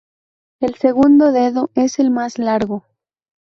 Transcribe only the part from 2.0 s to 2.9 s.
más largo.